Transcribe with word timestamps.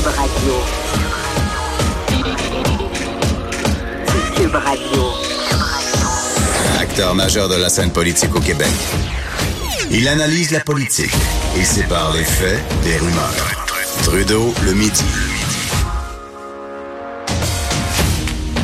Cube 0.00 0.12
Radio. 0.16 0.54
Cube 4.34 4.54
Radio. 4.54 5.02
Acteur 6.80 7.14
majeur 7.14 7.50
de 7.50 7.56
la 7.56 7.68
scène 7.68 7.90
politique 7.90 8.34
au 8.34 8.40
Québec. 8.40 8.70
Il 9.90 10.08
analyse 10.08 10.52
la 10.52 10.60
politique 10.60 11.12
et 11.58 11.64
sépare 11.64 12.14
les 12.14 12.24
faits 12.24 12.62
des 12.82 12.96
rumeurs. 12.96 13.66
Trudeau 14.04 14.54
le 14.64 14.72
midi. 14.72 15.04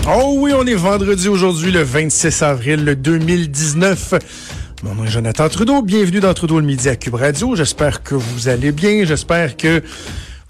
Oh 0.08 0.36
oui, 0.38 0.54
on 0.56 0.66
est 0.66 0.74
vendredi 0.74 1.28
aujourd'hui, 1.28 1.70
le 1.70 1.82
26 1.82 2.42
avril 2.44 2.84
2019. 2.98 4.14
Mon 4.84 4.94
nom 4.94 5.04
est 5.04 5.10
Jonathan 5.10 5.50
Trudeau. 5.50 5.82
Bienvenue 5.82 6.20
dans 6.20 6.32
Trudeau 6.32 6.60
le 6.60 6.66
Midi 6.66 6.88
à 6.88 6.96
Cube 6.96 7.16
Radio. 7.16 7.54
J'espère 7.56 8.02
que 8.02 8.14
vous 8.14 8.48
allez 8.48 8.72
bien. 8.72 9.04
J'espère 9.04 9.58
que 9.58 9.82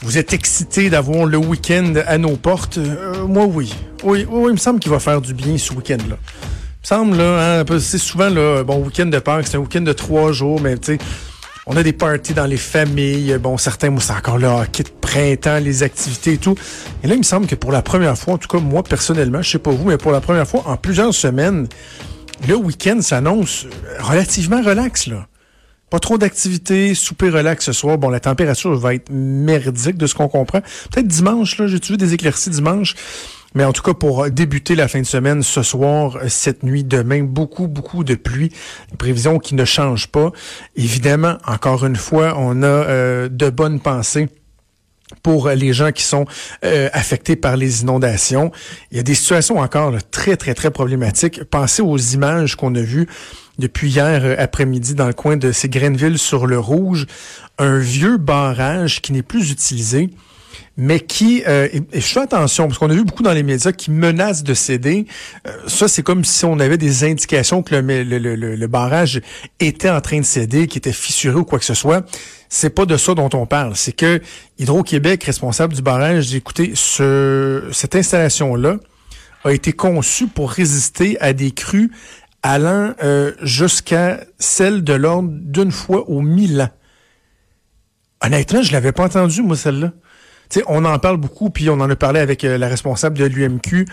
vous 0.03 0.19
êtes 0.19 0.33
excités 0.33 0.91
d'avoir 0.91 1.25
le 1.25 1.39
week-end 1.39 1.95
à 2.07 2.19
nos 2.19 2.37
portes? 2.37 2.79
Euh, 2.79 3.27
moi, 3.27 3.47
oui. 3.47 3.73
oui. 4.05 4.27
Oui, 4.29 4.45
il 4.49 4.53
me 4.53 4.59
semble 4.59 4.79
qu'il 4.79 4.91
va 4.91 5.01
faire 5.01 5.21
du 5.21 5.35
bien 5.35 5.57
ce 5.57 5.73
week-end-là. 5.73 6.17
Il 6.17 6.83
me 6.83 6.87
semble, 6.87 7.17
là, 7.17 7.61
hein, 7.61 7.79
c'est 7.81 7.99
souvent, 7.99 8.29
là, 8.29 8.63
bon, 8.63 8.79
week-end 8.85 9.07
de 9.07 9.19
Pâques, 9.19 9.47
c'est 9.49 9.57
un 9.57 9.61
week-end 9.61 9.81
de 9.81 9.93
trois 9.93 10.33
jours, 10.33 10.61
mais 10.61 10.77
tu 10.77 10.93
sais, 10.93 10.99
on 11.67 11.77
a 11.77 11.83
des 11.83 11.93
parties 11.93 12.35
dans 12.35 12.47
les 12.47 12.59
familles. 12.59 13.39
Bon, 13.41 13.59
certains, 13.59 13.91
moi, 13.91 14.01
c'est 14.01 14.13
encore 14.13 14.39
le 14.39 14.47
hockey 14.47 14.85
printemps, 15.01 15.59
les 15.59 15.83
activités 15.83 16.35
et 16.35 16.39
tout. 16.39 16.55
Et 17.03 17.09
là, 17.09 17.15
il 17.15 17.19
me 17.19 17.25
semble 17.25 17.47
que 17.47 17.57
pour 17.57 17.73
la 17.73 17.83
première 17.83 18.17
fois, 18.17 18.35
en 18.35 18.39
tout 18.39 18.49
cas, 18.49 18.59
moi, 18.59 18.83
personnellement, 18.83 19.43
je 19.43 19.51
sais 19.53 19.59
pas 19.59 19.71
vous, 19.73 19.89
mais 19.89 19.99
pour 19.99 20.13
la 20.13 20.21
première 20.21 20.47
fois 20.47 20.63
en 20.67 20.77
plusieurs 20.77 21.15
semaines, 21.15 21.67
le 22.47 22.55
week-end 22.55 23.01
s'annonce 23.01 23.67
relativement 23.99 24.63
relax, 24.63 25.07
là. 25.07 25.27
Pas 25.91 26.01
trop 26.01 26.19
d'activités, 26.19 26.95
souper 26.95 27.31
relax 27.31 27.65
ce 27.65 27.73
soir. 27.73 27.97
Bon, 27.97 28.11
la 28.11 28.21
température 28.21 28.77
va 28.77 28.95
être 28.95 29.11
merdique 29.11 29.97
de 29.97 30.07
ce 30.07 30.15
qu'on 30.15 30.29
comprend. 30.29 30.61
Peut-être 30.91 31.07
dimanche, 31.07 31.59
là, 31.59 31.69
j'ai-tu 31.69 31.93
vu 31.93 31.97
des 31.97 32.13
éclaircies 32.13 32.51
dimanche? 32.51 32.95
Mais 33.55 33.65
en 33.65 33.73
tout 33.73 33.83
cas, 33.83 33.95
pour 33.95 34.29
débuter 34.29 34.75
la 34.75 34.89
fin 34.89 35.01
de 35.01 35.07
semaine, 35.07 35.43
ce 35.43 35.63
soir, 35.63 36.19
cette 36.29 36.63
nuit, 36.63 36.85
demain, 36.85 37.23
beaucoup, 37.23 37.69
beaucoup 37.69 38.05
de 38.05 38.15
pluie. 38.15 38.53
Une 38.91 38.99
prévision 38.99 39.39
qui 39.39 39.55
ne 39.55 39.65
change 39.65 40.09
pas. 40.09 40.31
Évidemment, 40.75 41.39
encore 41.47 41.87
une 41.87 41.97
fois, 41.97 42.35
on 42.37 42.63
a 42.63 42.67
euh, 42.67 43.29
de 43.31 43.49
bonnes 43.49 43.81
pensées 43.81 44.29
pour 45.23 45.49
les 45.51 45.73
gens 45.73 45.93
qui 45.93 46.03
sont 46.03 46.27
euh, 46.65 46.89
affectés 46.93 47.37
par 47.37 47.57
les 47.57 47.83
inondations. 47.83 48.51
Il 48.91 48.97
y 48.97 49.01
a 49.01 49.03
des 49.03 49.15
situations 49.15 49.59
encore 49.59 49.95
très, 50.11 50.37
très, 50.37 50.55
très 50.55 50.71
problématiques. 50.71 51.45
Pensez 51.45 51.83
aux 51.83 51.97
images 51.97 52.57
qu'on 52.57 52.75
a 52.75 52.81
vues 52.81 53.07
depuis 53.59 53.91
hier 53.91 54.25
euh, 54.25 54.35
après-midi 54.39 54.95
dans 54.95 55.07
le 55.07 55.13
coin 55.13 55.37
de 55.37 55.53
ces 55.53 55.69
Grenville 55.69 56.19
sur 56.19 56.47
le 56.47 56.59
Rouge. 56.59 57.07
Un 57.59 57.79
vieux 57.79 58.17
barrage 58.17 59.01
qui 59.01 59.13
n'est 59.13 59.23
plus 59.23 59.51
utilisé 59.51 60.11
mais 60.77 61.01
qui, 61.01 61.43
euh, 61.47 61.69
et, 61.73 62.01
je 62.01 62.07
fais 62.07 62.21
attention, 62.21 62.67
parce 62.67 62.79
qu'on 62.79 62.91
a 62.91 62.95
vu 62.95 63.05
beaucoup 63.05 63.23
dans 63.23 63.33
les 63.33 63.43
médias 63.43 63.73
qui 63.73 63.91
menacent 63.91 64.43
de 64.43 64.55
céder. 64.55 65.07
Euh, 65.47 65.51
ça, 65.67 65.89
c'est 65.89 66.03
comme 66.03 66.25
si 66.25 66.45
on 66.45 66.59
avait 66.61 66.79
des 66.79 67.05
indications 67.05 67.63
que 67.63 67.75
le, 67.75 68.03
le, 68.03 68.19
le, 68.19 68.57
le, 68.57 68.67
barrage 68.67 69.21
était 69.59 69.91
en 69.91 70.01
train 70.01 70.21
de 70.21 70.25
céder, 70.25 70.67
qui 70.67 70.79
était 70.79 70.93
fissuré 70.93 71.37
ou 71.37 71.45
quoi 71.45 71.59
que 71.59 71.65
ce 71.65 71.75
soit. 71.75 72.05
C'est 72.49 72.71
pas 72.71 72.85
de 72.85 72.97
ça 72.97 73.15
dont 73.15 73.31
on 73.33 73.47
parle. 73.47 73.75
C'est 73.75 73.93
que 73.93 74.21
Hydro-Québec, 74.59 75.25
responsable 75.25 75.75
du 75.75 75.83
barrage, 75.83 76.29
dit, 76.29 76.37
écoutez, 76.37 76.73
ce, 76.75 77.69
cette 77.73 77.97
installation-là 77.97 78.77
a 79.45 79.53
été 79.53 79.73
conçue 79.73 80.27
pour 80.27 80.51
résister 80.51 81.17
à 81.21 81.33
des 81.33 81.53
crues 81.53 81.91
allant 82.43 82.95
euh, 83.03 83.33
jusqu'à 83.43 84.21
celle 84.39 84.85
de 84.85 84.93
l'ordre 84.93 85.31
d'une 85.33 85.73
fois 85.73 86.09
au 86.09 86.21
mille 86.21 86.61
ans. 86.61 86.71
Honnêtement, 88.23 88.63
je 88.63 88.73
l'avais 88.73 88.93
pas 88.93 89.05
entendu, 89.05 89.43
moi, 89.43 89.57
celle-là 89.57 89.93
on 90.67 90.85
en 90.85 90.99
parle 90.99 91.17
beaucoup, 91.17 91.51
puis 91.51 91.69
on 91.71 91.81
en 91.81 91.91
a 91.91 91.97
parlé 91.97 92.21
avec 92.21 92.45
euh, 92.45 92.59
la 92.59 92.69
responsable 92.69 93.19
de 93.19 93.25
l'UMQ 93.25 93.87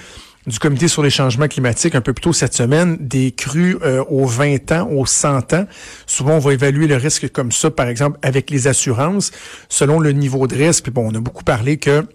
du 0.45 0.59
comité 0.59 0.87
sur 0.87 1.01
les 1.03 1.09
changements 1.09 1.47
climatiques 1.47 1.95
un 1.95 2.01
peu 2.01 2.13
plus 2.13 2.21
tôt 2.21 2.33
cette 2.33 2.53
semaine, 2.53 2.97
des 2.99 3.31
crues 3.31 3.77
euh, 3.81 4.03
aux 4.09 4.25
20 4.25 4.71
ans, 4.73 4.89
aux 4.91 5.05
100 5.05 5.53
ans. 5.53 5.65
Souvent, 6.05 6.33
on 6.33 6.39
va 6.39 6.53
évaluer 6.53 6.87
le 6.87 6.97
risque 6.97 7.31
comme 7.31 7.51
ça, 7.51 7.71
par 7.71 7.87
exemple, 7.87 8.19
avec 8.21 8.49
les 8.49 8.67
assurances, 8.67 9.31
selon 9.69 9.99
le 9.99 10.11
niveau 10.11 10.47
de 10.47 10.55
risque. 10.55 10.83
Puis 10.83 10.91
bon, 10.91 11.09
on 11.11 11.15
a 11.15 11.19
beaucoup 11.21 11.43
parlé 11.43 11.77
que 11.77 12.05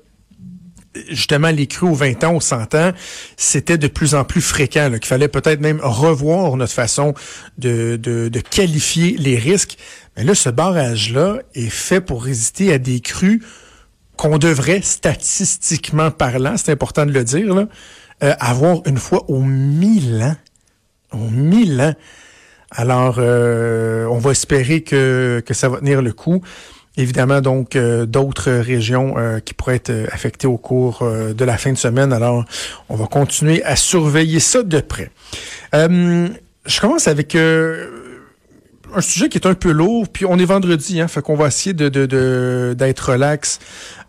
justement 1.10 1.50
les 1.50 1.66
crues 1.66 1.88
aux 1.88 1.94
20 1.94 2.24
ans, 2.24 2.34
aux 2.34 2.40
100 2.40 2.74
ans, 2.74 2.92
c'était 3.36 3.78
de 3.78 3.88
plus 3.88 4.14
en 4.14 4.24
plus 4.24 4.40
fréquent, 4.40 4.90
qu'il 4.90 5.06
fallait 5.06 5.28
peut-être 5.28 5.60
même 5.60 5.80
revoir 5.82 6.56
notre 6.56 6.72
façon 6.72 7.14
de, 7.56 7.96
de, 7.96 8.28
de, 8.28 8.40
qualifier 8.40 9.16
les 9.18 9.36
risques. 9.36 9.78
Mais 10.16 10.24
là, 10.24 10.34
ce 10.34 10.48
barrage-là 10.48 11.38
est 11.54 11.70
fait 11.70 12.00
pour 12.00 12.24
résister 12.24 12.72
à 12.72 12.78
des 12.78 13.00
crues 13.00 13.42
qu'on 14.18 14.36
devrait, 14.36 14.82
statistiquement 14.82 16.10
parlant, 16.10 16.56
c'est 16.56 16.72
important 16.72 17.06
de 17.06 17.12
le 17.12 17.24
dire, 17.24 17.66
euh, 18.22 18.34
avoir 18.40 18.82
une 18.84 18.98
fois 18.98 19.24
au 19.30 19.40
mille 19.40 20.20
ans. 20.22 20.36
Au 21.12 21.30
mille. 21.30 21.96
Alors, 22.72 23.16
euh, 23.18 24.04
on 24.06 24.18
va 24.18 24.32
espérer 24.32 24.82
que, 24.82 25.42
que 25.46 25.54
ça 25.54 25.70
va 25.70 25.78
tenir 25.78 26.02
le 26.02 26.12
coup. 26.12 26.42
Évidemment, 26.96 27.40
donc, 27.40 27.76
euh, 27.76 28.06
d'autres 28.06 28.50
régions 28.50 29.14
qui 29.44 29.54
pourraient 29.54 29.76
être 29.76 30.12
affectées 30.12 30.48
au 30.48 30.58
cours 30.58 31.08
de 31.08 31.44
la 31.44 31.56
fin 31.56 31.72
de 31.72 31.78
semaine. 31.78 32.12
Alors, 32.12 32.44
on 32.88 32.96
va 32.96 33.06
continuer 33.06 33.62
à 33.62 33.76
surveiller 33.76 34.40
ça 34.40 34.64
de 34.64 34.80
près. 34.80 35.10
je 35.72 36.80
commence 36.80 37.06
avec 37.06 37.36
un 38.94 39.00
sujet 39.00 39.28
qui 39.28 39.38
est 39.38 39.46
un 39.46 39.54
peu 39.54 39.70
lourd, 39.70 40.08
puis 40.08 40.24
on 40.24 40.38
est 40.38 40.44
vendredi, 40.44 41.00
hein, 41.00 41.08
fait 41.08 41.22
qu'on 41.22 41.36
va 41.36 41.48
essayer 41.48 41.74
de, 41.74 41.88
de, 41.88 42.74
d'être 42.76 43.12
relax, 43.12 43.58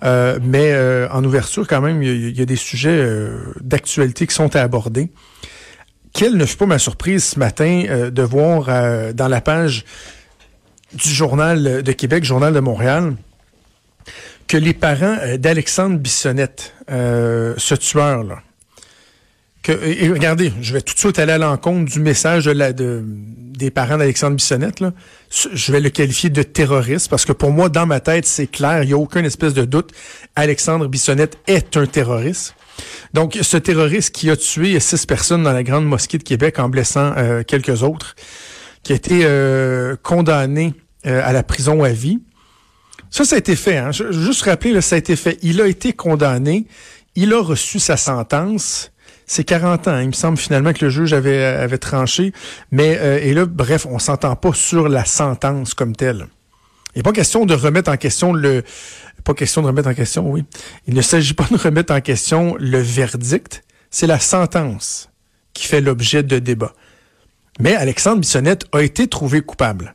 euh, 0.03 0.39
mais 0.41 0.71
euh, 0.71 1.07
en 1.11 1.23
ouverture 1.23 1.67
quand 1.67 1.81
même, 1.81 2.01
il 2.03 2.37
y, 2.37 2.41
a 2.41 2.45
des 2.45 2.55
sujets 2.55 2.97
euh, 2.97 3.39
d'actualité 3.61 4.27
qui 4.27 4.33
sont 4.33 4.55
à 4.55 4.61
aborder. 4.61 5.11
Quelle 6.13 6.37
ne 6.37 6.45
fut 6.45 6.57
pas 6.57 6.65
ma 6.65 6.79
surprise 6.79 7.23
ce 7.23 7.39
matin 7.39 8.09
de 8.11 8.21
voir 8.23 9.13
dans 9.13 9.27
la 9.27 9.41
page 9.41 9.85
du 10.93 11.09
journal 11.09 11.83
de 11.83 11.91
Québec, 11.91 12.23
journal 12.23 12.51
de 12.51 12.59
Montréal, 12.59 13.15
que 14.47 14.57
les 14.57 14.73
parents 14.73 15.17
d'Alexandre 15.37 15.99
Bissonnette, 15.99 16.73
ce 16.89 17.75
tueur 17.75 18.23
là, 18.23 18.39
et 19.67 20.09
regardez, 20.09 20.53
je 20.61 20.73
vais 20.73 20.81
tout 20.81 20.93
de 20.93 20.99
suite 20.99 21.19
aller 21.19 21.33
à 21.33 21.37
l'encontre 21.37 21.91
du 21.91 21.99
message 21.99 22.45
de 22.45 22.51
la, 22.51 22.71
de, 22.71 23.03
des 23.05 23.69
parents 23.69 23.97
d'Alexandre 23.97 24.35
Bissonnette. 24.35 24.79
Là. 24.79 24.93
Je 25.29 25.71
vais 25.71 25.81
le 25.81 25.89
qualifier 25.89 26.29
de 26.29 26.41
terroriste 26.41 27.09
parce 27.09 27.25
que 27.25 27.33
pour 27.33 27.51
moi, 27.51 27.69
dans 27.69 27.85
ma 27.85 27.99
tête, 27.99 28.25
c'est 28.25 28.47
clair, 28.47 28.83
il 28.83 28.87
n'y 28.87 28.93
a 28.93 28.97
aucune 28.97 29.25
espèce 29.25 29.53
de 29.53 29.65
doute. 29.65 29.91
Alexandre 30.35 30.87
Bissonnette 30.87 31.37
est 31.45 31.75
un 31.77 31.85
terroriste. 31.85 32.55
Donc, 33.13 33.37
ce 33.41 33.57
terroriste 33.57 34.15
qui 34.15 34.29
a 34.29 34.37
tué 34.37 34.79
six 34.79 35.05
personnes 35.05 35.43
dans 35.43 35.51
la 35.51 35.63
grande 35.63 35.85
mosquée 35.85 36.17
de 36.17 36.23
Québec 36.23 36.57
en 36.59 36.69
blessant 36.69 37.13
euh, 37.17 37.43
quelques 37.43 37.83
autres, 37.83 38.15
qui 38.83 38.93
a 38.93 38.95
été 38.95 39.21
euh, 39.23 39.97
condamné 40.01 40.73
euh, 41.05 41.21
à 41.23 41.33
la 41.33 41.43
prison 41.43 41.83
à 41.83 41.89
vie. 41.89 42.19
Ça, 43.09 43.25
ça 43.25 43.35
a 43.35 43.39
été 43.39 43.57
fait. 43.57 43.77
Hein. 43.77 43.91
Je, 43.91 44.11
je 44.11 44.21
juste 44.21 44.43
rappeler, 44.43 44.71
là, 44.71 44.81
ça 44.81 44.95
a 44.95 44.99
été 44.99 45.17
fait. 45.17 45.37
Il 45.41 45.59
a 45.59 45.67
été 45.67 45.91
condamné. 45.91 46.65
Il 47.15 47.33
a 47.33 47.41
reçu 47.41 47.79
sa 47.79 47.97
sentence 47.97 48.91
c'est 49.29 49.43
40 49.43 49.87
ans. 49.87 49.99
Il 49.99 50.07
me 50.07 50.11
semble 50.11 50.39
finalement 50.39 50.73
que 50.73 50.83
le 50.83 50.89
juge 50.89 51.13
avait, 51.13 51.77
tranché. 51.77 52.33
Mais 52.71 52.97
euh, 52.99 53.19
et 53.21 53.35
là, 53.35 53.45
bref, 53.45 53.85
on 53.87 53.99
s'entend 53.99 54.35
pas 54.35 54.53
sur 54.53 54.89
la 54.89 55.05
sentence 55.05 55.75
comme 55.75 55.95
telle. 55.95 56.27
Il 56.95 56.99
n'est 56.99 57.03
pas 57.03 57.11
question 57.11 57.45
de 57.45 57.53
remettre 57.53 57.91
en 57.91 57.97
question 57.97 58.33
le. 58.33 58.63
Pas 59.23 59.35
question 59.35 59.61
de 59.61 59.67
remettre 59.67 59.87
en 59.87 59.93
question, 59.93 60.27
oui. 60.31 60.45
Il 60.87 60.95
ne 60.95 61.01
s'agit 61.03 61.35
pas 61.35 61.45
de 61.51 61.57
remettre 61.57 61.93
en 61.93 62.01
question 62.01 62.55
le 62.59 62.79
verdict. 62.79 63.63
C'est 63.91 64.07
la 64.07 64.19
sentence 64.19 65.09
qui 65.53 65.67
fait 65.67 65.81
l'objet 65.81 66.23
de 66.23 66.39
débat. 66.39 66.73
Mais 67.59 67.75
Alexandre 67.75 68.21
Bissonnette 68.21 68.65
a 68.71 68.81
été 68.81 69.07
trouvé 69.07 69.41
coupable. 69.41 69.93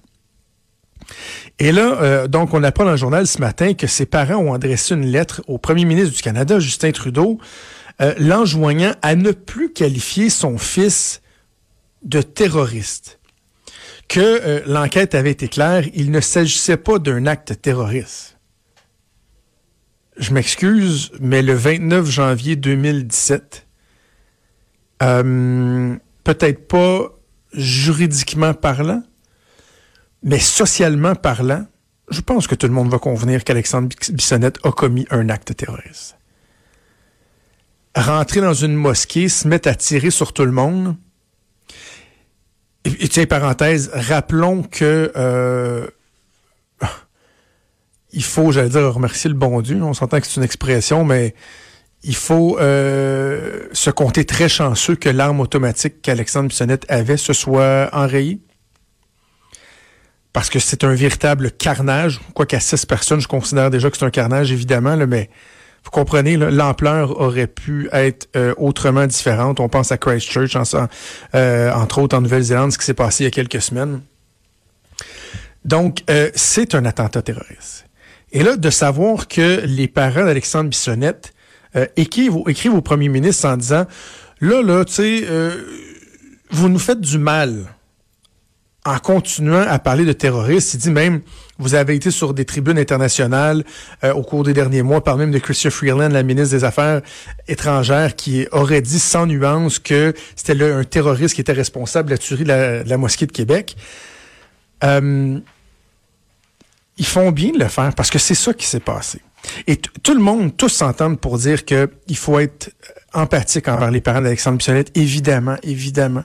Et 1.58 1.72
là, 1.72 1.98
euh, 2.02 2.28
donc, 2.28 2.54
on 2.54 2.62
apprend 2.62 2.84
dans 2.84 2.92
le 2.92 2.96
journal 2.96 3.26
ce 3.26 3.40
matin 3.40 3.74
que 3.74 3.88
ses 3.88 4.06
parents 4.06 4.36
ont 4.36 4.54
adressé 4.54 4.94
une 4.94 5.06
lettre 5.06 5.42
au 5.48 5.58
premier 5.58 5.84
ministre 5.84 6.14
du 6.14 6.22
Canada, 6.22 6.60
Justin 6.60 6.92
Trudeau, 6.92 7.40
euh, 8.00 8.14
l'enjoignant 8.18 8.92
à 9.02 9.14
ne 9.14 9.30
plus 9.30 9.72
qualifier 9.72 10.28
son 10.28 10.58
fils 10.58 11.22
de 12.02 12.22
terroriste. 12.22 13.20
Que 14.08 14.20
euh, 14.20 14.62
l'enquête 14.66 15.14
avait 15.14 15.30
été 15.30 15.48
claire, 15.48 15.84
il 15.94 16.10
ne 16.10 16.20
s'agissait 16.20 16.76
pas 16.76 16.98
d'un 16.98 17.26
acte 17.26 17.60
terroriste. 17.62 18.38
Je 20.16 20.32
m'excuse, 20.32 21.12
mais 21.20 21.42
le 21.42 21.54
29 21.54 22.08
janvier 22.08 22.56
2017, 22.56 23.66
euh, 25.02 25.96
peut-être 26.22 26.68
pas 26.68 27.18
juridiquement 27.52 28.54
parlant, 28.54 29.02
mais 30.22 30.38
socialement 30.38 31.14
parlant, 31.14 31.66
je 32.10 32.20
pense 32.20 32.46
que 32.46 32.54
tout 32.54 32.66
le 32.66 32.72
monde 32.72 32.90
va 32.90 32.98
convenir 32.98 33.44
qu'Alexandre 33.44 33.88
Bissonnette 34.10 34.58
a 34.64 34.72
commis 34.72 35.06
un 35.10 35.28
acte 35.28 35.56
terroriste 35.56 36.16
rentrer 37.94 38.40
dans 38.40 38.54
une 38.54 38.74
mosquée, 38.74 39.28
se 39.28 39.46
mettre 39.46 39.68
à 39.68 39.74
tirer 39.74 40.10
sur 40.10 40.32
tout 40.32 40.44
le 40.44 40.52
monde. 40.52 40.96
Et, 42.84 43.08
tiens, 43.08 43.24
parenthèse, 43.26 43.90
rappelons 43.94 44.62
que 44.62 45.12
euh, 45.16 45.86
il 48.12 48.24
faut, 48.24 48.52
j'allais 48.52 48.68
dire, 48.68 48.92
remercier 48.92 49.30
le 49.30 49.36
bon 49.36 49.60
Dieu. 49.62 49.82
On 49.82 49.94
s'entend 49.94 50.20
que 50.20 50.26
c'est 50.26 50.36
une 50.36 50.44
expression, 50.44 51.04
mais 51.04 51.34
il 52.02 52.14
faut 52.14 52.58
euh, 52.58 53.66
se 53.72 53.90
compter 53.90 54.26
très 54.26 54.48
chanceux 54.48 54.96
que 54.96 55.08
l'arme 55.08 55.40
automatique 55.40 56.02
qu'Alexandre 56.02 56.48
Bissonnette 56.48 56.84
avait 56.90 57.16
se 57.16 57.32
soit 57.32 57.88
enrayée. 57.92 58.40
Parce 60.34 60.50
que 60.50 60.58
c'est 60.58 60.84
un 60.84 60.94
véritable 60.94 61.52
carnage. 61.52 62.20
Quoi 62.34 62.44
qu'à 62.44 62.60
six 62.60 62.84
personnes, 62.84 63.20
je 63.20 63.28
considère 63.28 63.70
déjà 63.70 63.90
que 63.90 63.96
c'est 63.96 64.04
un 64.04 64.10
carnage, 64.10 64.52
évidemment, 64.52 64.96
là, 64.96 65.06
mais 65.06 65.30
vous 65.84 65.90
comprenez, 65.90 66.36
l'ampleur 66.36 67.20
aurait 67.20 67.46
pu 67.46 67.88
être 67.92 68.28
euh, 68.36 68.54
autrement 68.56 69.06
différente. 69.06 69.60
On 69.60 69.68
pense 69.68 69.92
à 69.92 69.98
Christchurch, 69.98 70.56
en, 70.56 70.62
euh, 71.34 71.72
entre 71.72 71.98
autres 71.98 72.16
en 72.16 72.22
Nouvelle-Zélande, 72.22 72.72
ce 72.72 72.78
qui 72.78 72.86
s'est 72.86 72.94
passé 72.94 73.24
il 73.24 73.26
y 73.26 73.28
a 73.28 73.30
quelques 73.30 73.60
semaines. 73.60 74.00
Donc, 75.64 76.02
euh, 76.08 76.30
c'est 76.34 76.74
un 76.74 76.84
attentat 76.86 77.22
terroriste. 77.22 77.86
Et 78.32 78.42
là, 78.42 78.56
de 78.56 78.70
savoir 78.70 79.28
que 79.28 79.62
les 79.64 79.86
parents 79.86 80.24
d'Alexandre 80.24 80.70
Bissonnette 80.70 81.32
écrivent, 81.96 82.38
écrivent, 82.48 82.74
au 82.74 82.80
premier 82.80 83.08
ministre 83.08 83.46
en 83.46 83.56
disant, 83.56 83.86
là, 84.40 84.62
là, 84.62 84.84
tu 84.84 84.92
sais, 84.92 85.24
vous 86.50 86.68
nous 86.68 86.78
faites 86.78 87.00
du 87.00 87.18
mal 87.18 87.66
en 88.84 88.98
continuant 88.98 89.64
à 89.66 89.78
parler 89.78 90.04
de 90.04 90.12
terroristes, 90.12 90.74
il 90.74 90.78
dit 90.78 90.90
même, 90.90 91.22
vous 91.58 91.74
avez 91.74 91.94
été 91.94 92.10
sur 92.10 92.34
des 92.34 92.44
tribunes 92.44 92.78
internationales 92.78 93.64
euh, 94.02 94.12
au 94.12 94.22
cours 94.22 94.44
des 94.44 94.52
derniers 94.52 94.82
mois, 94.82 95.02
par 95.02 95.16
même 95.16 95.30
de 95.30 95.38
Christian 95.38 95.70
Freeland, 95.70 96.10
la 96.10 96.22
ministre 96.22 96.54
des 96.54 96.64
Affaires 96.64 97.00
étrangères, 97.48 98.14
qui 98.14 98.46
aurait 98.52 98.82
dit 98.82 98.98
sans 98.98 99.26
nuance 99.26 99.78
que 99.78 100.12
c'était 100.36 100.62
un 100.62 100.84
terroriste 100.84 101.34
qui 101.34 101.40
était 101.40 101.52
responsable 101.52 102.10
de 102.10 102.14
la 102.14 102.18
tuerie 102.18 102.44
de 102.44 102.88
la, 102.88 102.96
mosquée 102.98 103.26
de 103.26 103.32
Québec. 103.32 103.76
Euh, 104.82 105.38
ils 106.98 107.06
font 107.06 107.32
bien 107.32 107.52
de 107.52 107.58
le 107.58 107.68
faire 107.68 107.94
parce 107.94 108.10
que 108.10 108.18
c'est 108.18 108.34
ça 108.34 108.52
qui 108.52 108.66
s'est 108.66 108.80
passé. 108.80 109.20
Et 109.66 109.76
tout 109.76 110.14
le 110.14 110.20
monde, 110.20 110.56
tous 110.56 110.68
s'entendent 110.68 111.20
pour 111.20 111.38
dire 111.38 111.64
qu'il 111.64 112.16
faut 112.16 112.38
être 112.38 112.70
empathique 113.12 113.68
envers 113.68 113.90
les 113.90 114.00
parents 114.00 114.20
d'Alexandre 114.20 114.58
Bissonnette, 114.58 114.90
évidemment, 114.96 115.56
évidemment. 115.62 116.24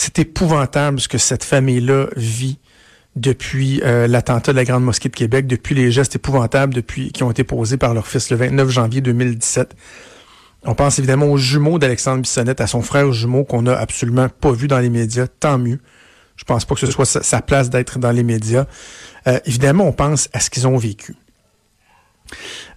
C'est 0.00 0.20
épouvantable 0.20 1.00
ce 1.00 1.08
que 1.08 1.18
cette 1.18 1.42
famille-là 1.42 2.06
vit 2.14 2.60
depuis 3.16 3.80
euh, 3.82 4.06
l'attentat 4.06 4.52
de 4.52 4.56
la 4.56 4.62
Grande 4.64 4.84
Mosquée 4.84 5.08
de 5.08 5.16
Québec, 5.16 5.48
depuis 5.48 5.74
les 5.74 5.90
gestes 5.90 6.14
épouvantables 6.14 6.72
depuis 6.72 7.10
qui 7.10 7.24
ont 7.24 7.32
été 7.32 7.42
posés 7.42 7.78
par 7.78 7.94
leur 7.94 8.06
fils 8.06 8.30
le 8.30 8.36
29 8.36 8.70
janvier 8.70 9.00
2017. 9.00 9.74
On 10.62 10.76
pense 10.76 11.00
évidemment 11.00 11.26
aux 11.26 11.36
jumeaux 11.36 11.80
d'Alexandre 11.80 12.22
Bissonnette, 12.22 12.60
à 12.60 12.68
son 12.68 12.80
frère 12.80 13.12
jumeau 13.12 13.42
qu'on 13.42 13.62
n'a 13.62 13.76
absolument 13.76 14.28
pas 14.28 14.52
vu 14.52 14.68
dans 14.68 14.78
les 14.78 14.88
médias, 14.88 15.26
tant 15.26 15.58
mieux. 15.58 15.80
Je 16.36 16.44
pense 16.44 16.64
pas 16.64 16.76
que 16.76 16.80
ce 16.80 16.92
soit 16.92 17.04
sa, 17.04 17.42
place 17.42 17.68
d'être 17.68 17.98
dans 17.98 18.12
les 18.12 18.22
médias. 18.22 18.66
Euh, 19.26 19.40
évidemment, 19.46 19.88
on 19.88 19.92
pense 19.92 20.28
à 20.32 20.38
ce 20.38 20.48
qu'ils 20.48 20.68
ont 20.68 20.76
vécu. 20.76 21.16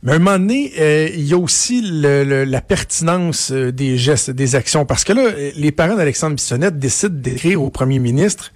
Mais 0.03 0.13
à 0.13 0.15
un 0.15 0.19
moment 0.19 0.39
donné, 0.39 0.74
euh, 0.80 1.09
il 1.13 1.24
y 1.24 1.33
a 1.33 1.38
aussi 1.38 1.81
la 1.83 2.62
pertinence 2.62 3.51
euh, 3.51 3.71
des 3.71 3.98
gestes, 3.98 4.31
des 4.31 4.56
actions. 4.56 4.86
Parce 4.86 5.03
que 5.03 5.13
là, 5.13 5.31
les 5.56 5.71
parents 5.71 5.95
d'Alexandre 5.95 6.36
Bissonnette 6.36 6.80
décident 6.80 7.15
d'écrire 7.15 7.62
au 7.62 7.69
premier 7.69 8.00
ministre 8.00 8.51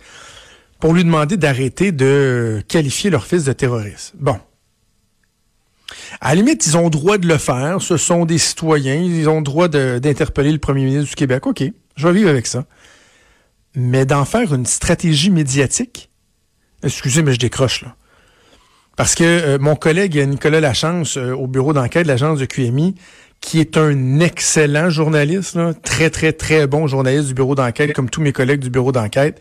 pour 0.79 0.93
lui 0.93 1.03
demander 1.03 1.37
d'arrêter 1.37 1.91
de 1.91 2.63
qualifier 2.67 3.09
leur 3.09 3.25
fils 3.25 3.43
de 3.43 3.53
terroriste. 3.53 4.13
Bon. 4.15 4.39
À 6.21 6.29
la 6.29 6.41
limite, 6.41 6.65
ils 6.65 6.77
ont 6.77 6.89
droit 6.89 7.17
de 7.17 7.27
le 7.27 7.37
faire. 7.37 7.81
Ce 7.81 7.97
sont 7.97 8.25
des 8.25 8.37
citoyens. 8.37 8.95
Ils 8.95 9.29
ont 9.29 9.41
droit 9.41 9.67
d'interpeller 9.67 10.51
le 10.51 10.57
premier 10.57 10.85
ministre 10.85 11.09
du 11.09 11.15
Québec. 11.15 11.45
OK, 11.45 11.63
je 11.95 12.07
vais 12.07 12.13
vivre 12.13 12.29
avec 12.29 12.47
ça. 12.47 12.65
Mais 13.75 14.05
d'en 14.05 14.25
faire 14.25 14.53
une 14.53 14.65
stratégie 14.65 15.29
médiatique, 15.29 16.09
excusez, 16.83 17.21
mais 17.21 17.33
je 17.33 17.39
décroche 17.39 17.81
là. 17.81 17.95
Parce 18.95 19.15
que 19.15 19.23
euh, 19.23 19.57
mon 19.59 19.75
collègue 19.75 20.17
Nicolas 20.17 20.61
Lachance 20.61 21.17
euh, 21.17 21.33
au 21.33 21.47
bureau 21.47 21.73
d'enquête 21.73 22.03
de 22.03 22.07
l'agence 22.07 22.39
de 22.39 22.45
QMI, 22.45 22.95
qui 23.41 23.59
est 23.59 23.77
un 23.77 24.19
excellent 24.19 24.89
journaliste, 24.89 25.57
très, 25.83 26.09
très, 26.09 26.33
très 26.33 26.65
bon 26.67 26.87
journaliste 26.87 27.27
du 27.27 27.33
bureau 27.33 27.55
d'enquête, 27.55 27.93
comme 27.93 28.09
tous 28.09 28.21
mes 28.21 28.31
collègues 28.31 28.61
du 28.61 28.69
bureau 28.69 28.91
d'enquête. 28.91 29.39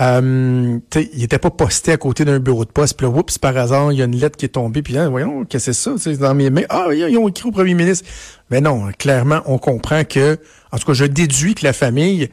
Euh, 0.00 0.78
il 0.94 1.20
n'était 1.20 1.38
pas 1.38 1.50
posté 1.50 1.92
à 1.92 1.96
côté 1.96 2.24
d'un 2.24 2.38
bureau 2.38 2.64
de 2.64 2.70
poste. 2.70 2.96
Puis 2.96 3.06
là, 3.06 3.12
oups, 3.12 3.38
par 3.38 3.56
hasard, 3.56 3.92
il 3.92 3.98
y 3.98 4.02
a 4.02 4.06
une 4.06 4.16
lettre 4.16 4.36
qui 4.36 4.46
est 4.46 4.50
tombée. 4.50 4.82
Puis 4.82 4.94
là, 4.94 5.08
voyons, 5.08 5.44
qu'est-ce 5.44 5.66
que 5.66 5.72
c'est 5.72 5.90
ça? 5.90 5.94
C'est 5.98 6.16
dans 6.16 6.34
mes 6.34 6.50
mains? 6.50 6.64
Ah, 6.70 6.88
ils 6.92 7.16
ont 7.18 7.28
écrit 7.28 7.48
au 7.48 7.52
premier 7.52 7.74
ministre. 7.74 8.08
Mais 8.50 8.60
non, 8.60 8.90
clairement, 8.98 9.42
on 9.46 9.58
comprend 9.58 10.04
que, 10.04 10.38
en 10.72 10.78
tout 10.78 10.86
cas, 10.86 10.94
je 10.94 11.04
déduis 11.04 11.54
que 11.54 11.64
la 11.64 11.72
famille 11.72 12.30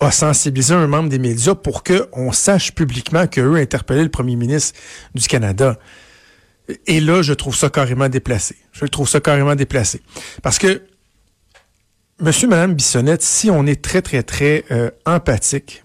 a 0.00 0.10
sensibilisé 0.10 0.74
un 0.74 0.86
membre 0.86 1.08
des 1.08 1.18
médias 1.18 1.54
pour 1.54 1.82
qu'on 1.82 2.32
sache 2.32 2.74
publiquement 2.74 3.26
qu'eux 3.26 3.56
interpellaient 3.56 4.04
le 4.04 4.10
premier 4.10 4.36
ministre 4.36 4.78
du 5.14 5.26
Canada. 5.26 5.78
Et 6.86 7.00
là, 7.00 7.22
je 7.22 7.32
trouve 7.32 7.56
ça 7.56 7.70
carrément 7.70 8.08
déplacé. 8.08 8.56
Je 8.72 8.84
trouve 8.86 9.08
ça 9.08 9.20
carrément 9.20 9.54
déplacé. 9.54 10.02
Parce 10.42 10.58
que, 10.58 10.82
monsieur, 12.20 12.46
madame 12.48 12.74
Bissonnette, 12.74 13.22
si 13.22 13.50
on 13.50 13.66
est 13.66 13.82
très, 13.82 14.02
très, 14.02 14.22
très 14.22 14.64
euh, 14.70 14.90
empathique 15.06 15.84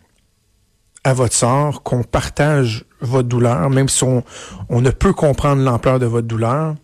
à 1.03 1.13
votre 1.13 1.33
sort, 1.33 1.83
qu'on 1.83 2.03
partage 2.03 2.85
votre 3.01 3.27
douleur, 3.27 3.69
même 3.69 3.89
si 3.89 4.03
on, 4.03 4.23
on 4.69 4.81
ne 4.81 4.89
peut 4.89 5.13
comprendre 5.13 5.61
l'ampleur 5.61 5.99
de 5.99 6.05
votre 6.05 6.27
douleur, 6.27 6.75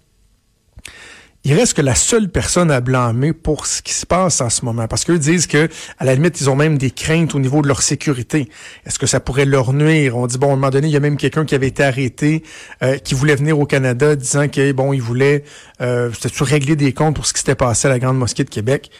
il 1.50 1.56
reste 1.56 1.74
que 1.74 1.81
la 1.81 1.96
seule 1.96 2.30
personne 2.30 2.69
à 2.69 2.80
blâmer 2.80 3.34
pour 3.34 3.66
ce 3.66 3.81
qui 3.81 3.94
se 3.94 4.06
passe 4.06 4.40
en 4.40 4.51
ce 4.51 4.63
moment. 4.63 4.88
Parce 4.88 5.04
qu'eux 5.04 5.18
disent 5.18 5.48
que, 5.48 5.68
à 5.98 6.06
la 6.06 6.13
limite, 6.13 6.40
ils 6.40 6.48
ont 6.48 6.56
même 6.56 6.78
des 6.78 6.92
craintes 6.92 7.34
au 7.34 7.40
niveau 7.40 7.63
de 7.63 7.68
leur 7.68 7.81
sécurité. 7.81 8.50
Est-ce 8.86 9.00
que 9.00 9.07
ça 9.07 9.19
pourrait 9.19 9.46
leur 9.46 9.74
nuire? 9.74 10.16
On 10.16 10.28
dit, 10.28 10.38
bon, 10.38 10.50
à 10.50 10.54
un 10.54 10.56
moment 10.57 10.69
donné, 10.69 10.90
il 10.90 10.92
y 10.92 10.96
a 10.96 11.00
même 11.00 11.18
quelqu'un 11.18 11.46
qui 11.46 11.56
avait 11.56 11.69
été 11.69 11.84
arrêté, 11.84 12.44
euh, 12.84 13.00
qui 13.00 13.16
voulait 13.16 13.36
venir 13.36 13.57
au 13.57 13.66
Canada, 13.66 14.16
disant 14.16 14.48
que, 14.48 14.72
bon, 14.74 14.94
il 14.94 15.01
voulait, 15.01 15.44
euh, 15.81 16.12
régler 16.40 16.75
des 16.75 16.94
comptes 16.94 17.16
pour 17.16 17.25
ce 17.25 17.34
qui 17.34 17.40
s'était 17.40 17.56
passé 17.56 17.88
à 17.88 17.90
la 17.90 17.98
Grande 17.98 18.19
Mosquée 18.19 18.44
de 18.44 18.51
Québec. 18.51 18.92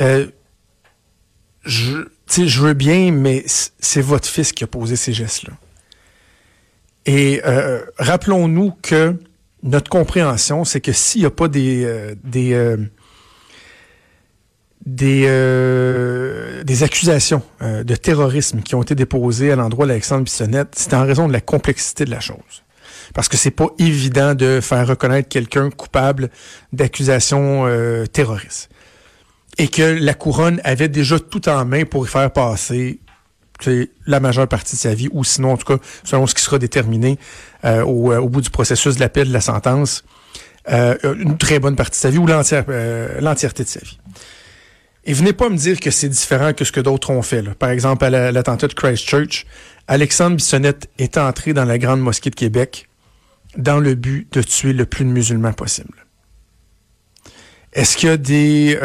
Euh, 0.00 0.26
je, 1.64 2.08
je 2.28 2.60
veux 2.60 2.74
bien, 2.74 3.12
mais 3.12 3.44
c'est 3.46 4.02
votre 4.02 4.26
fils 4.26 4.52
qui 4.52 4.64
a 4.64 4.66
posé 4.66 4.96
ces 4.96 5.12
gestes-là. 5.12 5.52
Et 7.06 7.40
euh, 7.46 7.84
rappelons-nous 7.98 8.72
que 8.82 9.16
notre 9.62 9.90
compréhension, 9.90 10.64
c'est 10.64 10.80
que 10.80 10.92
s'il 10.92 11.22
n'y 11.22 11.26
a 11.26 11.30
pas 11.30 11.48
des 11.48 11.84
euh, 11.84 12.14
des 12.24 12.52
euh, 12.54 12.76
des, 14.84 15.26
euh, 15.28 16.64
des 16.64 16.82
accusations 16.82 17.42
de 17.60 17.94
terrorisme 17.94 18.62
qui 18.62 18.74
ont 18.74 18.82
été 18.82 18.96
déposées 18.96 19.52
à 19.52 19.56
l'endroit 19.56 19.86
d'Alexandre 19.86 20.24
Bissonnette, 20.24 20.74
c'est 20.76 20.92
en 20.92 21.06
raison 21.06 21.28
de 21.28 21.32
la 21.32 21.40
complexité 21.40 22.04
de 22.04 22.10
la 22.10 22.18
chose. 22.18 22.64
Parce 23.14 23.28
que 23.28 23.36
c'est 23.36 23.52
pas 23.52 23.68
évident 23.78 24.34
de 24.34 24.58
faire 24.60 24.84
reconnaître 24.88 25.28
quelqu'un 25.28 25.70
coupable 25.70 26.30
d'accusations 26.72 27.68
terroristes. 28.12 28.70
Et 29.56 29.68
que 29.68 29.82
la 29.82 30.14
couronne 30.14 30.60
avait 30.64 30.88
déjà 30.88 31.20
tout 31.20 31.48
en 31.48 31.64
main 31.64 31.84
pour 31.84 32.04
y 32.04 32.08
faire 32.08 32.32
passer 32.32 32.98
la 34.06 34.20
majeure 34.20 34.48
partie 34.48 34.76
de 34.76 34.80
sa 34.80 34.94
vie, 34.94 35.08
ou 35.12 35.24
sinon, 35.24 35.52
en 35.52 35.56
tout 35.56 35.76
cas, 35.76 35.82
selon 36.04 36.26
ce 36.26 36.34
qui 36.34 36.42
sera 36.42 36.58
déterminé 36.58 37.18
euh, 37.64 37.84
euh, 37.84 38.18
au, 38.18 38.28
bout 38.28 38.40
du 38.40 38.50
processus 38.50 38.96
de 38.96 39.00
l'appel 39.00 39.28
de 39.28 39.32
la 39.32 39.40
sentence, 39.40 40.04
euh, 40.70 40.96
une 41.18 41.38
très 41.38 41.58
bonne 41.58 41.76
partie 41.76 41.92
de 41.92 42.02
sa 42.02 42.10
vie 42.10 42.18
ou 42.18 42.26
l'entièreté 42.26 43.64
de 43.64 43.68
sa 43.68 43.80
vie. 43.80 43.98
Et 45.04 45.12
venez 45.14 45.32
pas 45.32 45.48
me 45.48 45.56
dire 45.56 45.80
que 45.80 45.90
c'est 45.90 46.08
différent 46.08 46.52
que 46.52 46.64
ce 46.64 46.70
que 46.70 46.80
d'autres 46.80 47.10
ont 47.10 47.22
fait. 47.22 47.42
Par 47.54 47.70
exemple, 47.70 48.04
à 48.04 48.10
l'attentat 48.30 48.68
de 48.68 48.74
Christchurch, 48.74 49.46
Alexandre 49.88 50.36
Bissonnette 50.36 50.88
est 50.98 51.18
entré 51.18 51.52
dans 51.52 51.64
la 51.64 51.78
Grande 51.78 52.00
Mosquée 52.00 52.30
de 52.30 52.36
Québec 52.36 52.88
dans 53.56 53.80
le 53.80 53.96
but 53.96 54.32
de 54.32 54.42
tuer 54.42 54.72
le 54.72 54.86
plus 54.86 55.04
de 55.04 55.10
musulmans 55.10 55.52
possible. 55.52 56.06
Est-ce 57.72 57.96
qu'il 57.96 58.08
y 58.10 58.12
a 58.12 58.16
des, 58.16 58.78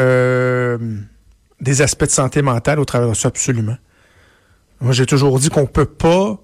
des 1.60 1.82
aspects 1.82 2.04
de 2.04 2.10
santé 2.10 2.42
mentale 2.42 2.80
au 2.80 2.84
travers 2.84 3.10
de 3.10 3.14
ça? 3.14 3.28
Absolument. 3.28 3.76
Moi, 4.80 4.92
j'ai 4.92 5.06
toujours 5.06 5.38
dit 5.38 5.48
qu'on 5.48 5.66
peut 5.66 5.86
pas 5.86 6.38